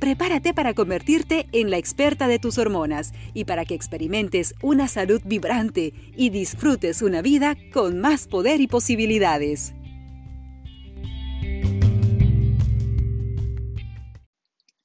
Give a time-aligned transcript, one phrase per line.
[0.00, 5.20] Prepárate para convertirte en la experta de tus hormonas y para que experimentes una salud
[5.26, 9.74] vibrante y disfrutes una vida con más poder y posibilidades.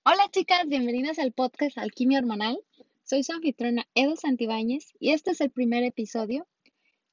[0.04, 2.60] Hola chicas, bienvenidas al podcast Alquimia Hormonal.
[3.06, 6.46] Soy su anfitriona Edo Santibáñez y este es el primer episodio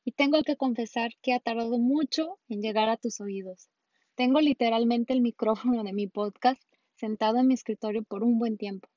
[0.05, 3.71] y tengo que confesar que ha tardado mucho en llegar a tus oídos.
[4.17, 6.61] Tengo literalmente el micrófono de mi podcast
[7.03, 8.89] sentado en mi escritorio por un buen tiempo.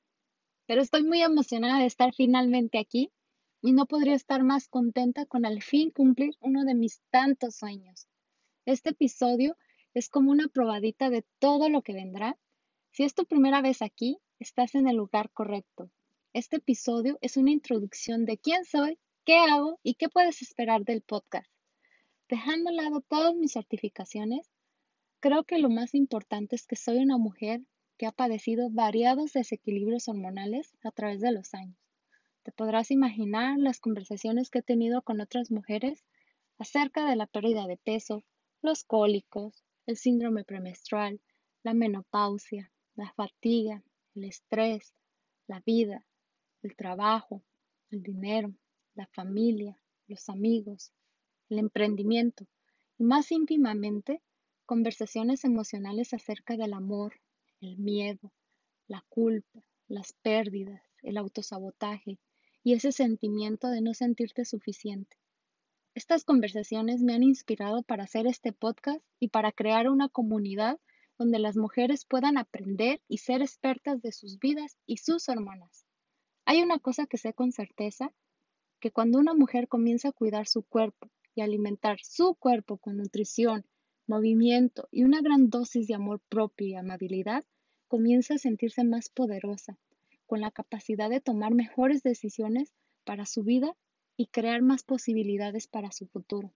[0.68, 3.10] Pero estoy muy emocionada de estar finalmente aquí
[3.60, 8.06] y no podría estar más contenta con al fin cumplir uno de mis tantos sueños.
[8.64, 9.56] Este episodio
[9.92, 12.38] es como una probadita de todo lo que vendrá.
[12.92, 15.90] Si es tu primera vez aquí, estás en el lugar correcto.
[16.32, 21.02] Este episodio es una introducción de quién soy, qué hago y qué puedes esperar del
[21.02, 21.50] podcast.
[22.28, 24.48] Dejando a lado todas mis certificaciones,
[25.18, 27.62] creo que lo más importante es que soy una mujer
[27.96, 31.78] que ha padecido variados desequilibrios hormonales a través de los años.
[32.42, 36.04] Te podrás imaginar las conversaciones que he tenido con otras mujeres
[36.58, 38.24] acerca de la pérdida de peso,
[38.62, 41.20] los cólicos, el síndrome premenstrual,
[41.62, 43.82] la menopausia, la fatiga,
[44.14, 44.94] el estrés,
[45.46, 46.06] la vida,
[46.62, 47.42] el trabajo,
[47.90, 48.54] el dinero,
[48.94, 50.92] la familia, los amigos,
[51.48, 52.46] el emprendimiento
[52.98, 54.22] y más íntimamente
[54.64, 57.20] conversaciones emocionales acerca del amor,
[57.66, 58.32] el miedo,
[58.86, 62.18] la culpa, las pérdidas, el autosabotaje
[62.62, 65.16] y ese sentimiento de no sentirte suficiente.
[65.94, 70.78] Estas conversaciones me han inspirado para hacer este podcast y para crear una comunidad
[71.18, 75.86] donde las mujeres puedan aprender y ser expertas de sus vidas y sus hormonas.
[76.44, 78.12] Hay una cosa que sé con certeza,
[78.78, 83.64] que cuando una mujer comienza a cuidar su cuerpo y alimentar su cuerpo con nutrición,
[84.06, 87.44] movimiento y una gran dosis de amor propio y amabilidad,
[87.86, 89.78] comienza a sentirse más poderosa,
[90.26, 92.72] con la capacidad de tomar mejores decisiones
[93.04, 93.76] para su vida
[94.16, 96.52] y crear más posibilidades para su futuro.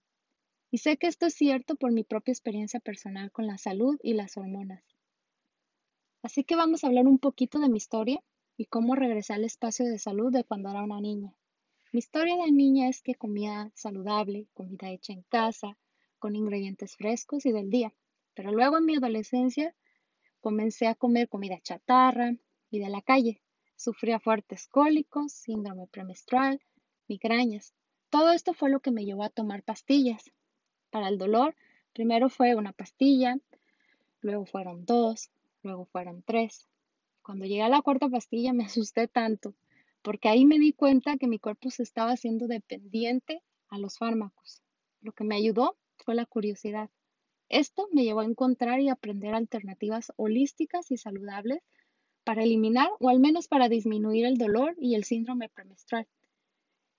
[0.71, 4.15] Y sé que esto es cierto por mi propia experiencia personal con la salud y
[4.15, 4.85] las hormonas.
[6.23, 8.23] Así que vamos a hablar un poquito de mi historia
[8.57, 11.35] y cómo regresé al espacio de salud de cuando era una niña.
[11.93, 15.77] Mi historia de niña es que comía saludable, comida hecha en casa,
[16.19, 17.93] con ingredientes frescos y del día.
[18.35, 19.75] Pero luego en mi adolescencia
[20.41, 22.35] comencé a comer comida chatarra
[22.71, 23.43] y de la calle.
[23.77, 26.61] Sufría fuertes cólicos, síndrome premenstrual,
[27.09, 27.75] migrañas.
[28.11, 30.31] Todo esto fue lo que me llevó a tomar pastillas.
[30.91, 31.55] Para el dolor,
[31.93, 33.37] primero fue una pastilla,
[34.21, 35.31] luego fueron dos,
[35.63, 36.67] luego fueron tres.
[37.23, 39.55] Cuando llegué a la cuarta pastilla me asusté tanto,
[40.03, 44.63] porque ahí me di cuenta que mi cuerpo se estaba haciendo dependiente a los fármacos.
[45.01, 46.91] Lo que me ayudó fue la curiosidad.
[47.51, 51.61] Esto me llevó a encontrar y aprender alternativas holísticas y saludables
[52.23, 56.07] para eliminar o al menos para disminuir el dolor y el síndrome premenstrual,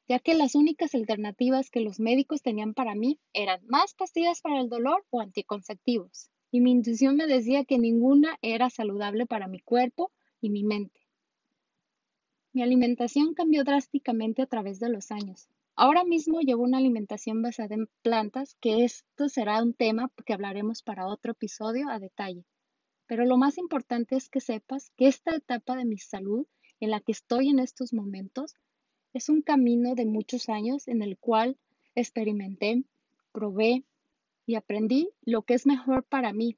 [0.09, 4.59] ya que las únicas alternativas que los médicos tenían para mí eran más pastillas para
[4.59, 9.61] el dolor o anticonceptivos, y mi intuición me decía que ninguna era saludable para mi
[9.61, 10.99] cuerpo y mi mente.
[12.51, 15.47] Mi alimentación cambió drásticamente a través de los años.
[15.75, 20.83] Ahora mismo llevo una alimentación basada en plantas, que esto será un tema que hablaremos
[20.83, 22.45] para otro episodio a detalle.
[23.07, 26.45] Pero lo más importante es que sepas que esta etapa de mi salud
[26.79, 28.53] en la que estoy en estos momentos
[29.13, 31.57] es un camino de muchos años en el cual
[31.95, 32.83] experimenté,
[33.31, 33.83] probé
[34.45, 36.57] y aprendí lo que es mejor para mí.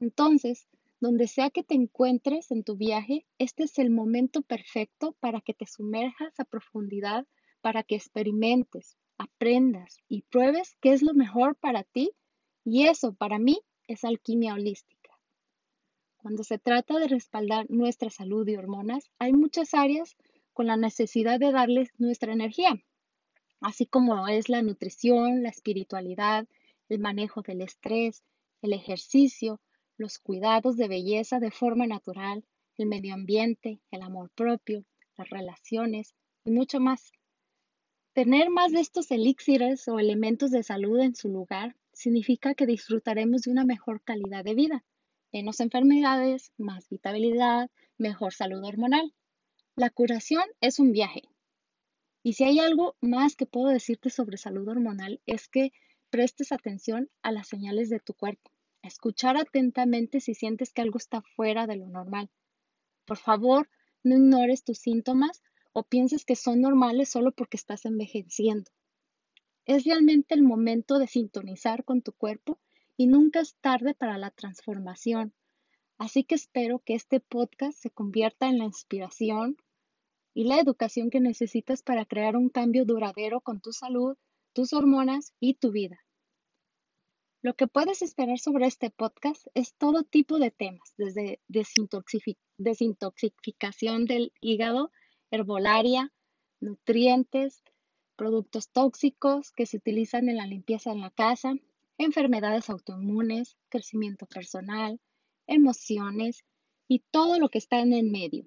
[0.00, 0.68] Entonces,
[1.00, 5.54] donde sea que te encuentres en tu viaje, este es el momento perfecto para que
[5.54, 7.26] te sumerjas a profundidad
[7.60, 12.12] para que experimentes, aprendas y pruebes qué es lo mejor para ti
[12.64, 15.18] y eso para mí es alquimia holística.
[16.16, 20.16] Cuando se trata de respaldar nuestra salud y hormonas, hay muchas áreas
[20.52, 22.80] con la necesidad de darles nuestra energía,
[23.60, 26.46] así como es la nutrición, la espiritualidad,
[26.88, 28.22] el manejo del estrés,
[28.62, 29.60] el ejercicio,
[29.96, 32.44] los cuidados de belleza de forma natural,
[32.76, 34.84] el medio ambiente, el amor propio,
[35.16, 36.14] las relaciones
[36.44, 37.12] y mucho más.
[38.12, 43.42] Tener más de estos elixires o elementos de salud en su lugar significa que disfrutaremos
[43.42, 44.84] de una mejor calidad de vida
[45.32, 49.14] menos enfermedades, más vitalidad, mejor salud hormonal.
[49.76, 51.22] La curación es un viaje.
[52.22, 55.72] Y si hay algo más que puedo decirte sobre salud hormonal es que
[56.10, 58.50] prestes atención a las señales de tu cuerpo,
[58.82, 62.28] escuchar atentamente si sientes que algo está fuera de lo normal.
[63.06, 63.70] Por favor,
[64.02, 65.42] no ignores tus síntomas
[65.72, 68.70] o pienses que son normales solo porque estás envejeciendo.
[69.66, 72.58] Es realmente el momento de sintonizar con tu cuerpo
[72.96, 75.32] y nunca es tarde para la transformación.
[75.98, 79.56] Así que espero que este podcast se convierta en la inspiración
[80.34, 84.16] y la educación que necesitas para crear un cambio duradero con tu salud,
[84.52, 86.00] tus hormonas y tu vida.
[87.42, 94.34] Lo que puedes esperar sobre este podcast es todo tipo de temas, desde desintoxicación del
[94.42, 94.92] hígado,
[95.30, 96.12] herbolaria,
[96.60, 97.62] nutrientes,
[98.16, 101.54] productos tóxicos que se utilizan en la limpieza en la casa,
[101.98, 105.00] enfermedades autoinmunes, crecimiento personal,
[105.46, 106.44] emociones
[106.88, 108.46] y todo lo que está en el medio.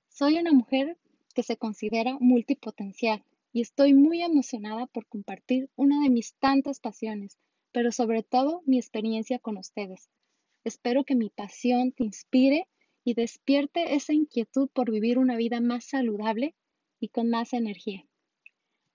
[0.09, 0.97] Soy una mujer
[1.33, 3.23] que se considera multipotencial
[3.53, 7.39] y estoy muy emocionada por compartir una de mis tantas pasiones,
[7.71, 10.09] pero sobre todo mi experiencia con ustedes.
[10.63, 12.67] Espero que mi pasión te inspire
[13.03, 16.55] y despierte esa inquietud por vivir una vida más saludable
[16.99, 18.05] y con más energía.